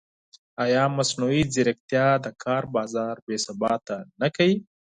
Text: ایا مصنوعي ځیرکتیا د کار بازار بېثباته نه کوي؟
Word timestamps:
ایا 0.63 0.83
مصنوعي 0.97 1.41
ځیرکتیا 1.53 2.07
د 2.25 2.27
کار 2.43 2.63
بازار 2.75 3.15
بېثباته 3.25 3.97
نه 4.21 4.27
کوي؟ 4.35 4.57